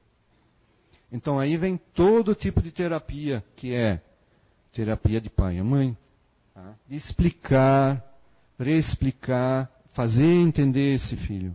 [1.12, 4.00] Então aí vem todo tipo de terapia, que é
[4.72, 5.96] terapia de pai e mãe.
[6.54, 6.74] Tá?
[6.88, 8.02] Explicar,
[8.58, 11.54] reexplicar, fazer entender esse filho.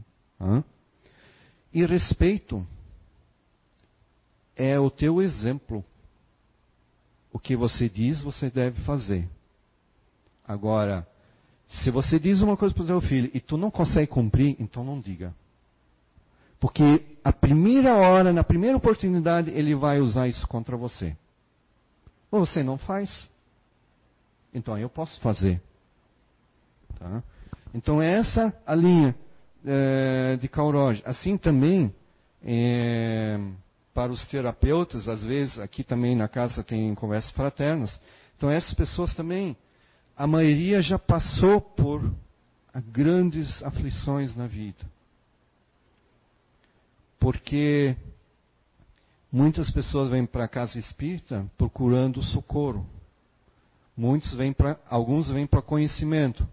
[1.74, 2.66] E respeito
[4.56, 5.84] é o teu exemplo.
[7.32, 9.28] O que você diz, você deve fazer.
[10.48, 11.08] Agora,
[11.68, 14.84] se você diz uma coisa para o teu filho e tu não consegue cumprir, então
[14.84, 15.34] não diga.
[16.60, 21.16] Porque a primeira hora, na primeira oportunidade, ele vai usar isso contra você.
[22.32, 23.30] Ou você não faz.
[24.54, 25.62] Então eu posso fazer.
[26.98, 27.24] Tá?
[27.74, 29.16] Então essa a linha
[29.66, 31.02] é, de Kauroj.
[31.06, 31.94] Assim também,
[32.44, 33.40] é,
[33.94, 38.00] para os terapeutas, às vezes, aqui também na casa tem conversas fraternas.
[38.38, 39.58] Então, essas pessoas também,
[40.16, 42.10] a maioria já passou por
[42.92, 44.86] grandes aflições na vida.
[47.20, 47.96] Porque
[49.32, 52.88] muitas pessoas vêm para a casa espírita procurando socorro.
[53.96, 56.48] Muitos vêm para, alguns vêm para conhecimento.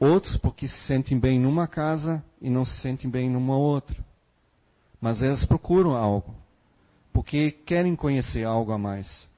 [0.00, 3.94] Outros porque se sentem bem numa casa e não se sentem bem numa outra.
[4.98, 6.34] Mas elas procuram algo.
[7.12, 9.28] Porque querem conhecer algo a mais.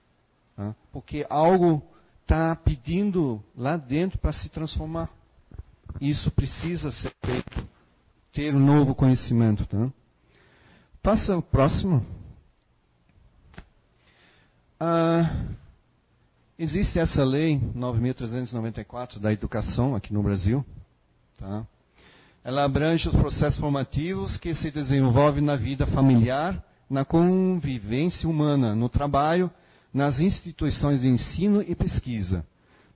[0.57, 0.73] Tá?
[0.93, 1.83] Porque algo
[2.21, 5.11] está pedindo lá dentro para se transformar.
[6.01, 7.69] Isso precisa ser feito.
[8.33, 9.67] Ter um novo conhecimento.
[9.67, 9.91] Tá?
[11.03, 12.07] Passa o próximo.
[14.79, 15.49] Ah,
[16.63, 20.65] Existe essa lei 9.394 da educação aqui no Brasil.
[21.37, 21.67] Tá?
[22.45, 28.89] Ela abrange os processos formativos que se desenvolvem na vida familiar, na convivência humana, no
[28.89, 29.51] trabalho,
[29.93, 32.47] nas instituições de ensino e pesquisa,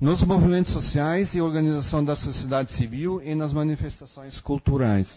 [0.01, 5.09] nos movimentos sociais e organização da sociedade civil e nas manifestações culturais.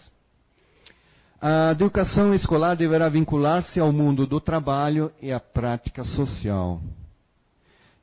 [1.40, 6.80] A educação escolar deverá vincular-se ao mundo do trabalho e à prática social.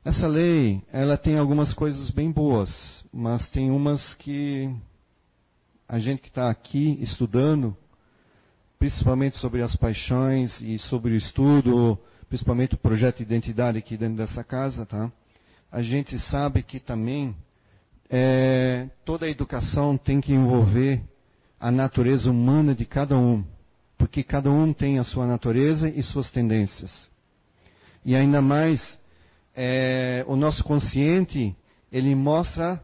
[0.08, 4.74] Essa lei, ela tem algumas coisas bem boas, mas tem umas que
[5.86, 7.76] a gente que está aqui estudando,
[8.78, 14.16] principalmente sobre as paixões e sobre o estudo, principalmente o projeto de identidade aqui dentro
[14.16, 15.12] dessa casa, tá?
[15.70, 17.36] A gente sabe que também
[18.08, 21.02] é, toda a educação tem que envolver
[21.60, 23.44] a natureza humana de cada um,
[23.98, 27.10] porque cada um tem a sua natureza e suas tendências.
[28.06, 28.98] E ainda mais
[29.60, 31.56] é, o nosso consciente,
[31.90, 32.80] ele mostra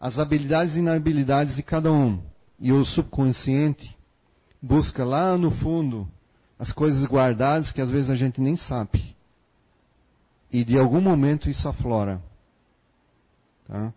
[0.00, 2.22] as habilidades e inabilidades de cada um.
[2.60, 3.96] E o subconsciente
[4.62, 6.08] busca lá no fundo
[6.56, 9.16] as coisas guardadas que às vezes a gente nem sabe.
[10.48, 12.22] E de algum momento isso aflora.
[13.66, 13.92] Tá?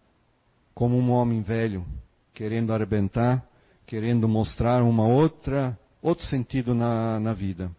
[0.74, 1.86] Como um homem velho
[2.34, 3.46] querendo arrebentar,
[3.86, 7.70] querendo mostrar uma outra outro sentido na, na vida.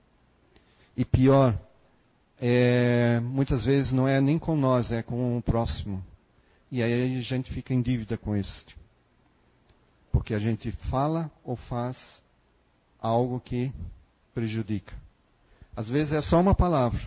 [0.96, 1.58] E pior,
[2.40, 6.04] é, muitas vezes não é nem com nós, é com o próximo.
[6.70, 8.64] E aí a gente fica em dívida com isso.
[10.12, 11.96] Porque a gente fala ou faz
[13.00, 13.72] algo que
[14.34, 14.94] prejudica.
[15.76, 17.00] Às vezes é só uma palavra.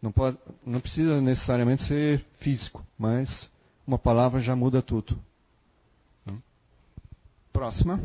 [0.00, 3.50] Não, pode, não precisa necessariamente ser físico, mas
[3.86, 5.18] uma palavra já muda tudo.
[7.52, 8.00] Próxima.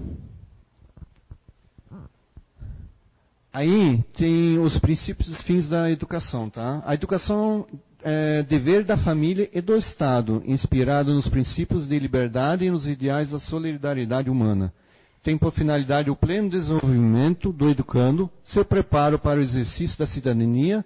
[3.59, 6.81] Aí tem os princípios e fins da educação, tá?
[6.85, 7.67] A educação
[8.01, 13.31] é dever da família e do Estado, inspirado nos princípios de liberdade e nos ideais
[13.31, 14.73] da solidariedade humana.
[15.21, 20.85] Tem por finalidade o pleno desenvolvimento do educando, seu preparo para o exercício da cidadania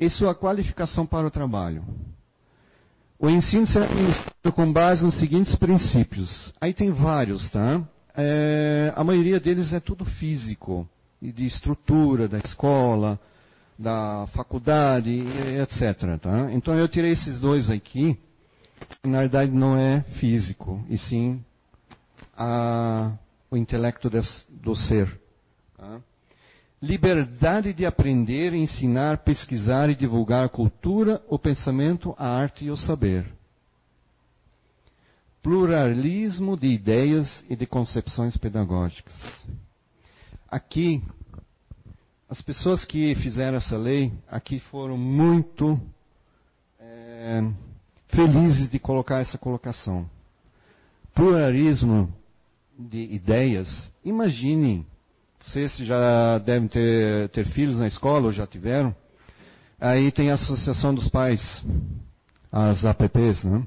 [0.00, 1.84] e sua qualificação para o trabalho.
[3.18, 6.54] O ensino será ministrado com base nos seguintes princípios.
[6.58, 7.86] Aí tem vários, tá?
[8.16, 10.88] É, a maioria deles é tudo físico
[11.30, 13.20] de estrutura da escola,
[13.78, 15.22] da faculdade,
[15.60, 16.18] etc.
[16.20, 16.52] Tá?
[16.52, 18.18] Então eu tirei esses dois aqui,
[19.02, 21.44] que na verdade não é físico, e sim
[22.36, 23.12] a,
[23.50, 25.20] o intelecto des, do ser.
[25.76, 26.00] Tá?
[26.80, 32.76] Liberdade de aprender, ensinar, pesquisar e divulgar a cultura, o pensamento, a arte e o
[32.76, 33.24] saber.
[35.40, 39.14] Pluralismo de ideias e de concepções pedagógicas.
[40.52, 41.02] Aqui,
[42.28, 45.80] as pessoas que fizeram essa lei aqui foram muito
[46.78, 47.42] é,
[48.08, 50.04] felizes de colocar essa colocação.
[51.14, 52.14] Pluralismo
[52.78, 53.90] de ideias.
[54.04, 54.84] Imaginem,
[55.40, 58.94] vocês já devem ter, ter filhos na escola ou já tiveram.
[59.80, 61.64] Aí tem a Associação dos Pais,
[62.52, 63.66] as APPs, né?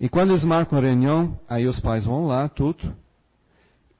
[0.00, 2.96] E quando eles marcam a reunião, aí os pais vão lá, tudo,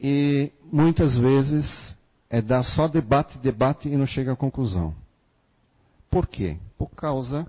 [0.06, 1.96] e muitas vezes
[2.28, 4.94] é dar só debate, debate e não chega à conclusão.
[6.10, 6.58] Por quê?
[6.76, 7.46] Por causa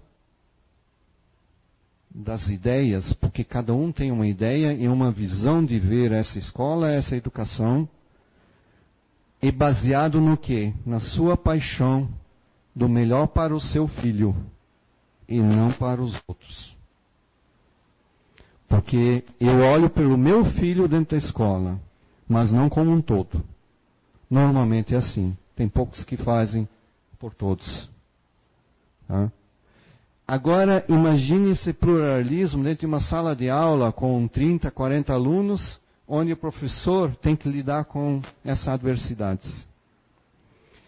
[2.09, 6.89] das ideias, porque cada um tem uma ideia e uma visão de ver essa escola,
[6.89, 7.89] essa educação,
[9.41, 10.73] e baseado no quê?
[10.85, 12.07] Na sua paixão
[12.73, 14.33] do melhor para o seu filho
[15.27, 16.73] e não para os outros.
[18.69, 21.83] Porque eu olho pelo meu filho dentro da escola
[22.27, 23.43] mas não como um todo.
[24.29, 25.37] Normalmente é assim.
[25.55, 26.67] Tem poucos que fazem
[27.19, 27.89] por todos.
[29.07, 29.31] Tá?
[30.27, 36.33] Agora, imagine esse pluralismo dentro de uma sala de aula com 30, 40 alunos, onde
[36.33, 39.65] o professor tem que lidar com essas adversidades.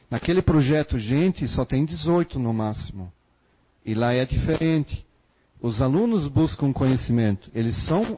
[0.09, 3.11] Naquele projeto, gente, só tem 18 no máximo.
[3.85, 5.05] E lá é diferente.
[5.61, 7.49] Os alunos buscam conhecimento.
[7.53, 8.17] Eles são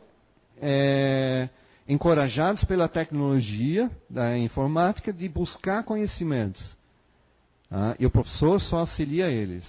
[0.62, 1.50] é,
[1.90, 6.78] encorajados pela tecnologia da informática de buscar conhecimentos.
[7.72, 9.66] Ah, e o professor só auxilia eles.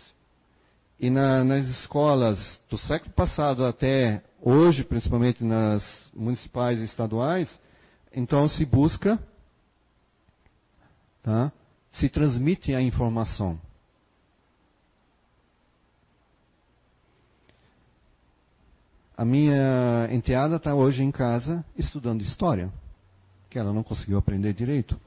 [0.99, 5.83] E na, nas escolas do século passado até hoje, principalmente nas
[6.15, 7.49] municipais e estaduais,
[8.15, 9.19] então se busca,
[11.23, 11.51] tá,
[11.91, 13.59] se transmite a informação.
[19.21, 22.73] A minha enteada está hoje em casa estudando história,
[23.51, 24.99] que ela não conseguiu aprender direito.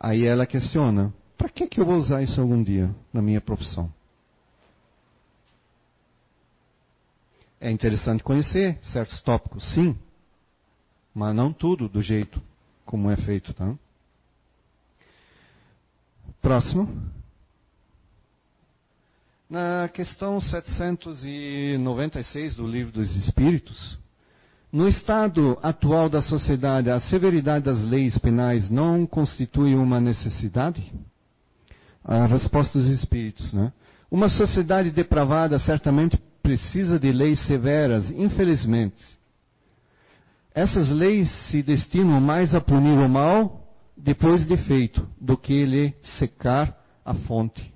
[0.00, 3.88] Aí ela questiona: para que, que eu vou usar isso algum dia na minha profissão?
[7.60, 9.96] É interessante conhecer certos tópicos, sim,
[11.14, 12.42] mas não tudo do jeito
[12.84, 13.72] como é feito, tá?
[16.42, 17.14] Próximo.
[19.48, 23.96] Na questão 796 do Livro dos Espíritos,
[24.72, 30.92] no estado atual da sociedade, a severidade das leis penais não constitui uma necessidade?
[32.04, 33.72] A resposta dos Espíritos, né?
[34.10, 39.16] Uma sociedade depravada certamente precisa de leis severas, infelizmente.
[40.52, 43.64] Essas leis se destinam mais a punir o mal
[43.96, 47.75] depois de feito, do que lhe secar a fonte.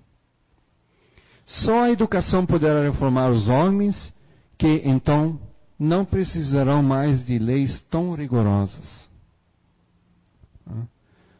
[1.50, 4.12] Só a educação poderá reformar os homens,
[4.56, 5.40] que então
[5.76, 9.08] não precisarão mais de leis tão rigorosas.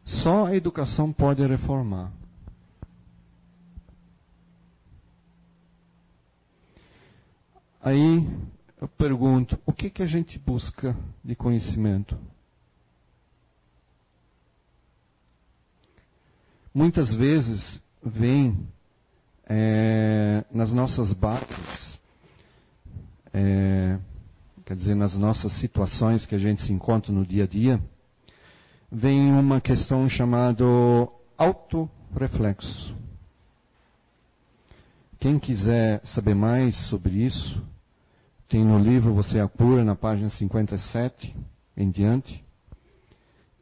[0.03, 2.11] Só a educação pode reformar.
[7.81, 8.29] Aí
[8.81, 12.17] eu pergunto: o que, que a gente busca de conhecimento?
[16.73, 18.67] Muitas vezes vem
[19.53, 21.99] é, nas nossas bases,
[23.33, 23.99] é,
[24.65, 27.81] quer dizer, nas nossas situações que a gente se encontra no dia a dia,
[28.89, 30.63] vem uma questão chamada
[31.37, 32.95] autorreflexo.
[35.19, 37.61] Quem quiser saber mais sobre isso,
[38.47, 41.35] tem no livro Você Apura, na página 57
[41.75, 42.41] em diante.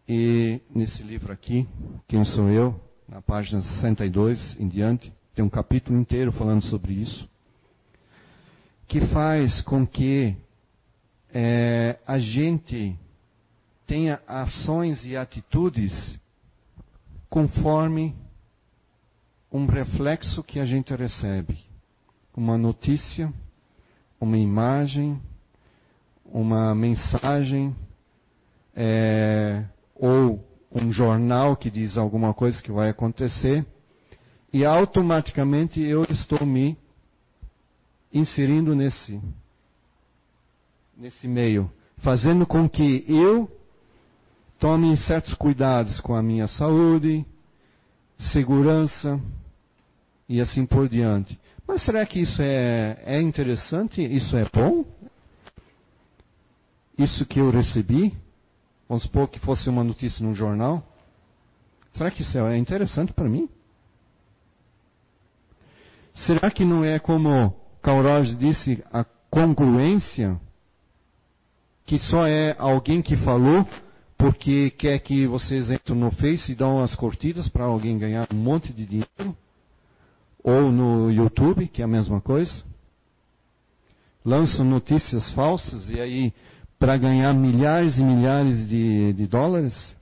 [0.08, 1.68] E nesse livro aqui,
[2.08, 7.26] Quem Sou Eu, na página 62 em diante, tem um capítulo inteiro falando sobre isso,
[8.90, 10.36] que faz com que
[11.34, 12.94] é, a gente
[13.88, 16.20] tenha ações e atitudes
[17.30, 18.14] conforme
[19.50, 21.58] um reflexo que a gente recebe.
[22.36, 23.34] Uma notícia,
[24.20, 25.22] uma imagem,
[26.26, 27.74] uma mensagem,
[28.76, 29.64] é,
[29.96, 33.66] ou um jornal que diz alguma coisa que vai acontecer,
[34.52, 36.78] e automaticamente eu estou me
[38.12, 39.22] inserindo nesse,
[40.98, 43.50] nesse meio, fazendo com que eu
[44.60, 47.26] tome certos cuidados com a minha saúde,
[48.18, 49.20] segurança
[50.28, 51.40] e assim por diante.
[51.68, 54.02] Mas será que isso é, é interessante?
[54.02, 54.84] Isso é bom?
[56.98, 58.18] Isso que eu recebi?
[58.88, 60.84] Vamos supor que fosse uma notícia num jornal.
[61.94, 63.48] Será que isso é interessante para mim?
[66.26, 70.40] Será que não é como Cauroj disse, a congruência?
[71.86, 73.68] Que só é alguém que falou
[74.18, 78.38] porque quer que vocês entrem no Face e dão as curtidas para alguém ganhar um
[78.38, 79.38] monte de dinheiro?
[80.44, 82.64] Ou no YouTube, que é a mesma coisa?
[84.24, 86.34] Lançam notícias falsas e aí
[86.78, 89.96] para ganhar milhares e milhares de, de dólares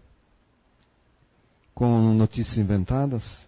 [1.74, 3.47] com notícias inventadas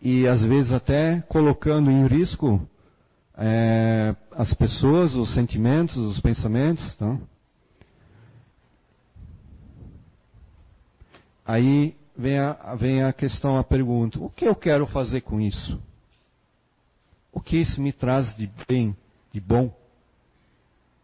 [0.00, 2.66] e às vezes até colocando em risco
[3.36, 6.94] é, as pessoas, os sentimentos, os pensamentos.
[6.96, 7.18] Tá?
[11.44, 15.80] Aí vem a, vem a questão, a pergunta: o que eu quero fazer com isso?
[17.32, 18.96] O que isso me traz de bem,
[19.32, 19.72] de bom,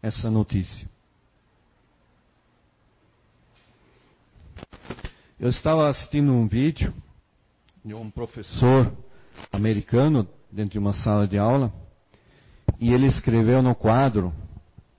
[0.01, 0.89] essa notícia?
[5.39, 6.93] Eu estava assistindo um vídeo
[7.85, 8.91] de um professor
[9.51, 11.71] americano dentro de uma sala de aula
[12.79, 14.33] e ele escreveu no quadro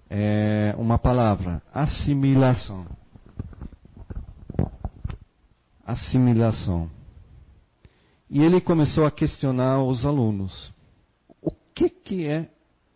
[0.09, 2.87] é, uma palavra: assimilação.
[5.85, 6.89] Assimilação.
[8.31, 10.73] E ele começou a questionar os alunos:
[11.43, 12.49] o que, que é,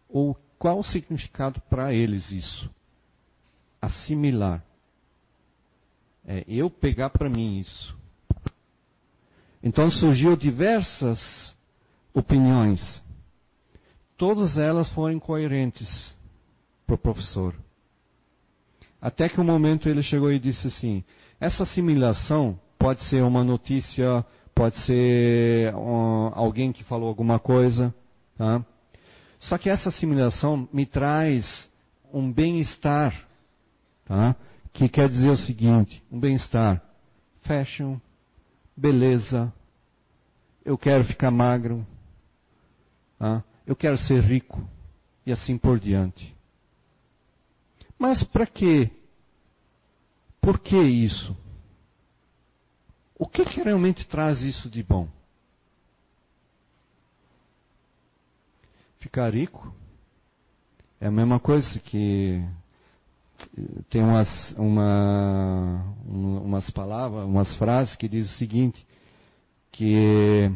[0.08, 2.70] ou qual o significado para eles isso?
[3.82, 4.62] Assimilar.
[6.24, 7.99] É eu pegar para mim isso.
[9.62, 11.20] Então surgiu diversas
[12.14, 13.02] opiniões.
[14.16, 16.14] Todas elas foram coerentes
[16.86, 17.54] para o professor.
[19.00, 21.04] Até que um momento ele chegou e disse assim:
[21.38, 27.94] essa assimilação pode ser uma notícia, pode ser um, alguém que falou alguma coisa,
[28.36, 28.64] tá?
[29.38, 31.70] Só que essa assimilação me traz
[32.12, 33.14] um bem-estar,
[34.04, 34.36] tá?
[34.72, 36.82] que quer dizer o seguinte: um bem-estar,
[37.42, 37.98] fashion,
[38.76, 39.52] beleza,
[40.64, 41.86] eu quero ficar magro,
[43.18, 43.44] tá?
[43.66, 44.66] eu quero ser rico,
[45.24, 46.34] e assim por diante.
[47.98, 48.90] Mas para quê?
[50.40, 51.36] Por que isso?
[53.18, 55.06] O que, que realmente traz isso de bom?
[58.98, 59.74] Ficar rico
[60.98, 62.42] é a mesma coisa que
[63.88, 68.86] tem umas, uma, umas palavras, umas frases que diz o seguinte,
[69.72, 70.50] que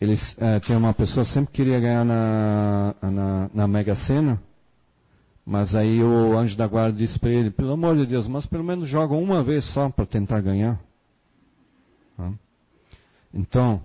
[0.00, 4.40] eles é, tem uma pessoa sempre queria ganhar na, na, na Mega Sena,
[5.44, 8.64] mas aí o anjo da guarda disse para ele, pelo amor de Deus, mas pelo
[8.64, 10.80] menos joga uma vez só para tentar ganhar.
[13.32, 13.82] Então,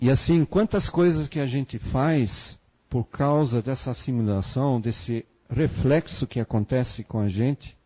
[0.00, 2.58] e assim, quantas coisas que a gente faz
[2.90, 7.76] por causa dessa assimilação, desse reflexo que acontece com a gente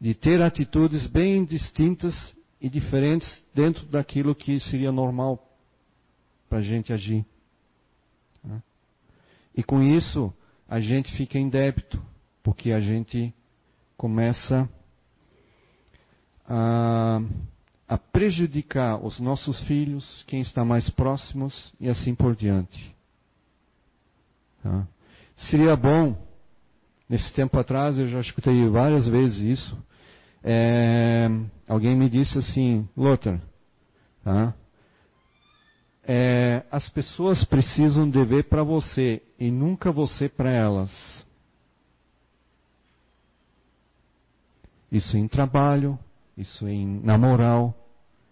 [0.00, 2.14] de ter atitudes bem distintas
[2.60, 5.42] e diferentes dentro daquilo que seria normal
[6.48, 7.24] para a gente agir.
[8.42, 8.62] Né?
[9.54, 10.32] E com isso,
[10.68, 12.02] a gente fica em débito,
[12.42, 13.32] porque a gente
[13.96, 14.68] começa
[16.46, 17.20] a,
[17.88, 22.94] a prejudicar os nossos filhos, quem está mais próximos e assim por diante.
[24.62, 24.86] Tá?
[25.36, 26.25] Seria bom
[27.08, 29.78] Nesse tempo atrás, eu já escutei várias vezes isso.
[30.42, 31.28] É,
[31.68, 33.40] alguém me disse assim, Lothar,
[34.24, 34.54] tá?
[36.06, 40.92] é, as pessoas precisam dever para você e nunca você para elas.
[44.90, 45.98] Isso em trabalho,
[46.36, 47.74] isso em, na moral,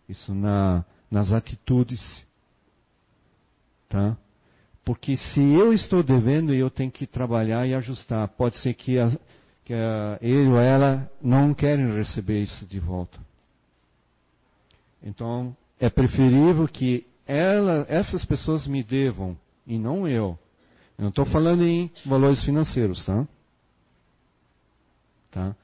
[0.09, 2.25] isso na, nas atitudes.
[3.89, 4.17] Tá?
[4.85, 8.29] Porque se eu estou devendo, eu tenho que trabalhar e ajustar.
[8.29, 9.11] Pode ser que, a,
[9.65, 13.19] que a, ele ou ela não querem receber isso de volta.
[15.03, 20.39] Então, é preferível que ela, essas pessoas me devam, e não eu.
[20.99, 23.27] Eu não estou falando em valores financeiros, tá?
[25.31, 25.57] tá?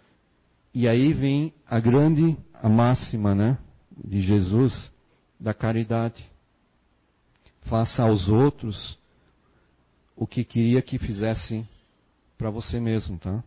[0.75, 3.59] E aí vem a grande, a máxima, né,
[4.03, 4.91] de Jesus,
[5.39, 6.25] da caridade.
[7.63, 8.99] Faça aos outros
[10.21, 11.67] o que queria que fizessem
[12.37, 13.43] para você mesmo, tá?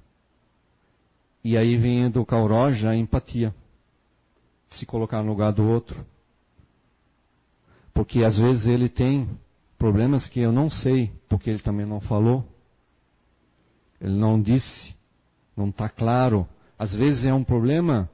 [1.43, 3.53] E aí vem do Kauroja a empatia.
[4.71, 6.03] Se colocar no lugar do outro.
[7.93, 9.29] Porque às vezes ele tem
[9.77, 12.43] problemas que eu não sei, porque ele também não falou.
[14.01, 14.95] Ele não disse,
[15.55, 16.47] não está claro.
[16.79, 18.09] Às vezes é um problema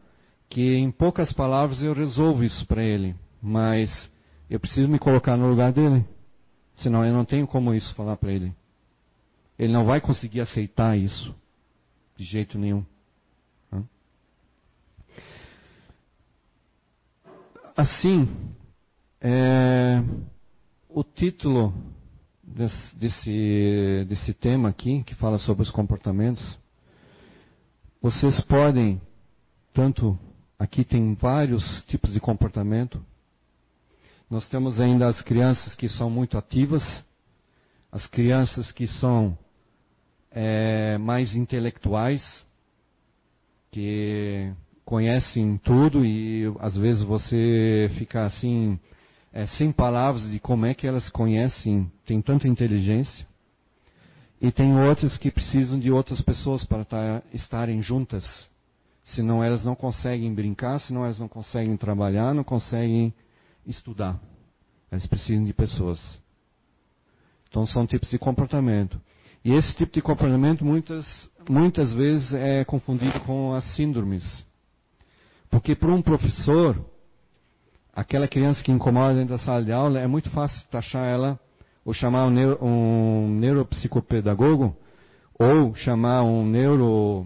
[0.50, 4.10] que em poucas palavras eu resolvo isso para ele, mas
[4.50, 6.04] eu preciso me colocar no lugar dele.
[6.80, 8.54] Senão eu não tenho como isso falar para ele.
[9.58, 11.36] Ele não vai conseguir aceitar isso
[12.16, 12.86] de jeito nenhum.
[17.76, 18.28] Assim,
[19.22, 20.04] é,
[20.90, 21.74] o título
[22.44, 26.58] desse, desse, desse tema aqui, que fala sobre os comportamentos,
[28.02, 29.02] vocês podem,
[29.74, 30.20] tanto
[30.58, 33.02] aqui tem vários tipos de comportamento.
[34.30, 36.84] Nós temos ainda as crianças que são muito ativas,
[37.92, 39.36] as crianças que são
[40.32, 42.46] é, mais intelectuais,
[43.72, 44.54] que
[44.86, 48.80] conhecem tudo e às vezes você fica assim,
[49.34, 53.28] é, sem palavras de como é que elas conhecem, tem tanta inteligência.
[54.40, 58.48] E tem outras que precisam de outras pessoas para tar, estarem juntas.
[59.04, 63.12] Senão elas não conseguem brincar, senão elas não conseguem trabalhar, não conseguem
[63.70, 64.20] estudar.
[64.92, 66.00] Elas precisam de pessoas.
[67.50, 69.00] Então são tipos de comportamento.
[69.44, 74.46] E esse tipo de comportamento muitas, muitas vezes é confundido com as síndromes.
[75.50, 76.84] Porque para um professor,
[77.94, 81.40] aquela criança que incomoda dentro da sala de aula, é muito fácil taxar ela,
[81.84, 84.76] ou chamar um, neuro, um neuropsicopedagogo,
[85.40, 87.26] ou chamar um neuro,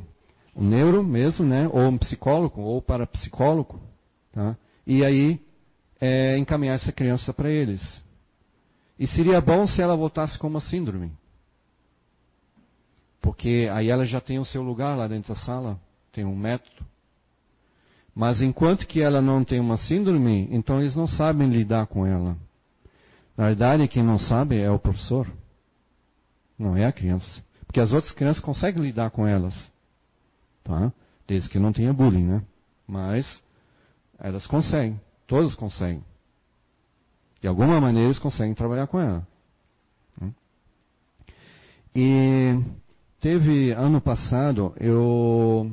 [0.55, 1.67] um neuro mesmo, né?
[1.71, 3.81] ou um psicólogo, ou parapsicólogo,
[4.31, 4.55] tá?
[4.85, 5.42] e aí
[6.05, 7.81] é, encaminhar essa criança para eles.
[8.99, 11.13] E seria bom se ela voltasse com uma síndrome.
[13.21, 15.79] Porque aí ela já tem o seu lugar lá dentro da sala,
[16.11, 16.85] tem um método.
[18.13, 22.35] Mas enquanto que ela não tem uma síndrome, então eles não sabem lidar com ela.
[23.37, 25.31] Na verdade, quem não sabe é o professor.
[26.59, 27.41] Não é a criança.
[27.65, 29.55] Porque as outras crianças conseguem lidar com elas.
[30.65, 30.91] Tá?
[31.25, 32.43] Desde que não tenha bullying, né?
[32.85, 33.41] Mas
[34.19, 34.99] elas conseguem.
[35.27, 36.03] Todas conseguem.
[37.41, 39.27] De alguma maneira eles conseguem trabalhar com ela.
[41.95, 42.59] E
[43.23, 45.71] Teve ano passado, eu,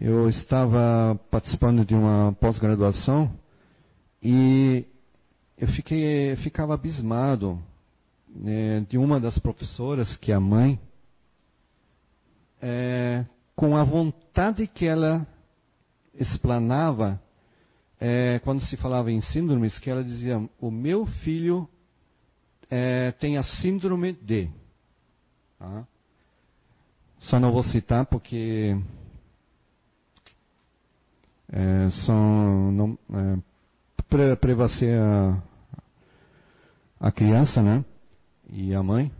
[0.00, 3.30] eu estava participando de uma pós-graduação
[4.22, 4.86] e
[5.58, 7.62] eu fiquei, ficava abismado
[8.34, 10.80] né, de uma das professoras, que é a mãe,
[12.62, 15.26] é, com a vontade que ela
[16.14, 17.20] explanava
[18.00, 21.68] é, quando se falava em síndromes, que ela dizia: o meu filho
[22.70, 24.48] é, tem a síndrome de.
[25.58, 25.86] Tá?
[27.20, 28.74] Só não vou citar porque
[31.52, 33.38] é, são não, é,
[34.98, 35.42] a,
[36.98, 37.84] a criança, né?
[38.48, 39.12] E a mãe.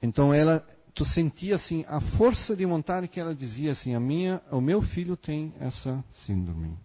[0.00, 4.40] Então ela, tu sentia assim a força de vontade que ela dizia assim, a minha,
[4.52, 6.76] o meu filho tem essa síndrome.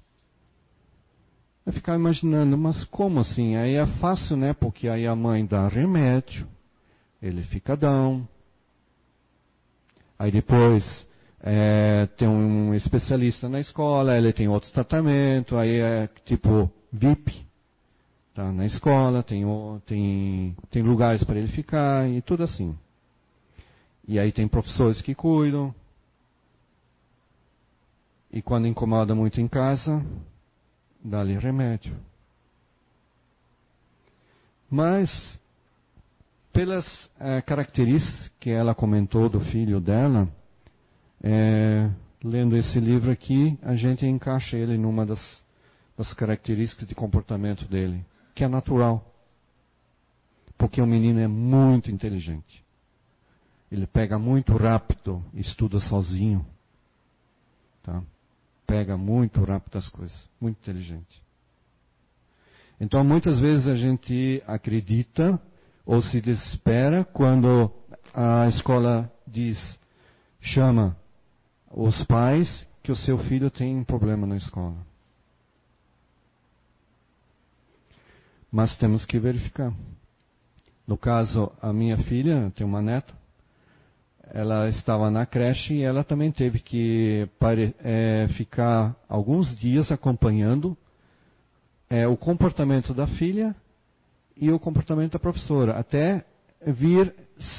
[1.65, 3.55] Eu ficava imaginando, mas como assim?
[3.55, 4.53] Aí é fácil, né?
[4.53, 6.47] Porque aí a mãe dá remédio,
[7.21, 8.27] ele fica down,
[10.23, 11.05] Aí depois
[11.41, 17.45] é, tem um especialista na escola, ele tem outro tratamento, aí é tipo VIP,
[18.33, 19.43] tá na escola, tem,
[19.85, 22.73] tem, tem lugares para ele ficar e tudo assim.
[24.07, 25.75] E aí tem professores que cuidam.
[28.31, 30.01] E quando incomoda muito em casa,
[31.03, 31.95] dá-lhe remédio.
[34.69, 35.09] Mas
[36.51, 36.85] pelas
[37.19, 40.27] é, características que ela comentou do filho dela,
[41.21, 41.89] é,
[42.23, 45.43] lendo esse livro aqui, a gente encaixa ele numa das,
[45.97, 49.03] das características de comportamento dele, que é natural.
[50.57, 52.63] Porque o menino é muito inteligente.
[53.71, 56.45] Ele pega muito rápido, estuda sozinho.
[57.81, 58.01] Tá?
[58.65, 60.17] Pega muito rápido as coisas.
[60.39, 61.21] Muito inteligente.
[62.79, 65.39] Então, muitas vezes a gente acredita
[65.85, 67.71] ou se desespera quando
[68.13, 69.57] a escola diz,
[70.41, 70.95] chama
[71.71, 74.77] os pais que o seu filho tem um problema na escola.
[78.51, 79.73] Mas temos que verificar.
[80.85, 83.13] No caso, a minha filha, tem uma neta,
[84.31, 90.77] ela estava na creche e ela também teve que pare, é, ficar alguns dias acompanhando
[91.89, 93.55] é, o comportamento da filha
[94.35, 96.25] e o comportamento da professora, até
[96.65, 97.13] vir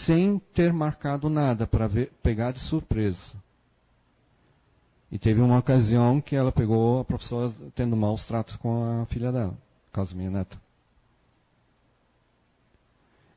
[0.06, 1.88] sem ter marcado nada para
[2.22, 3.32] pegar de surpresa.
[5.12, 9.30] E teve uma ocasião que ela pegou a professora tendo maus tratos com a filha
[9.30, 9.56] dela,
[9.92, 10.60] caso minha neta.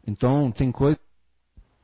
[0.08, 0.98] Então, tem coisa.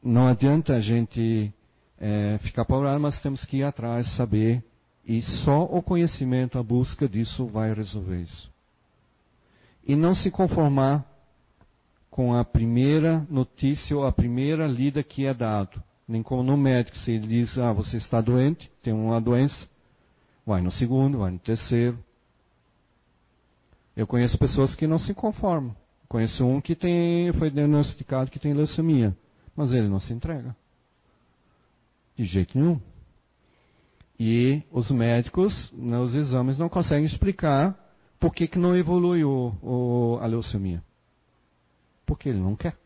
[0.03, 1.53] Não adianta a gente
[1.97, 4.61] é, ficar apavorado, mas temos que ir atrás, saber.
[5.05, 8.51] E só o conhecimento, a busca disso vai resolver isso.
[9.87, 11.05] E não se conformar
[12.09, 15.81] com a primeira notícia ou a primeira lida que é dado.
[16.07, 19.67] Nem como no médico, se ele diz, ah, você está doente, tem uma doença,
[20.45, 21.97] vai no segundo, vai no terceiro.
[23.95, 25.75] Eu conheço pessoas que não se conformam.
[26.09, 29.15] Conheço um que tem, foi diagnosticado que tem leucemia,
[29.55, 30.55] mas ele não se entrega.
[32.15, 32.79] De jeito nenhum.
[34.19, 37.77] E os médicos, nos exames, não conseguem explicar
[38.19, 40.83] por que, que não evolui o, o, a leucemia.
[42.05, 42.77] Porque ele não quer.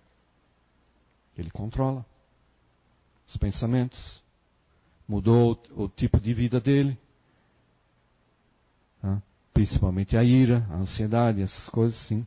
[1.38, 2.05] Ele controla
[3.28, 4.22] os pensamentos.
[5.07, 6.97] Mudou o, o tipo de vida dele.
[9.57, 12.24] Principalmente a ira, a ansiedade, essas coisas sim.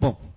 [0.00, 0.31] Bom,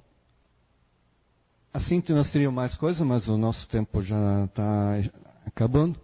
[1.76, 4.98] assim que nós teríamos mais coisas, mas o nosso tempo já está
[5.46, 6.00] acabando.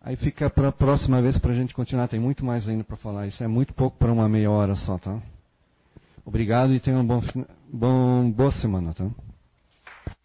[0.00, 2.08] Aí fica para a próxima vez para a gente continuar.
[2.08, 3.26] Tem muito mais ainda para falar.
[3.26, 5.20] Isso é muito pouco para uma meia hora só, tá?
[6.24, 7.22] Obrigado e tenha uma bom,
[7.72, 9.06] bom, boa semana, tá?